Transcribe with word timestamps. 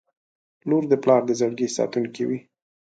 •لور 0.69 0.83
د 0.91 0.93
پلار 1.03 1.21
د 1.25 1.31
زړګي 1.39 1.67
ساتونکې 1.77 2.23
وي. 2.29 2.39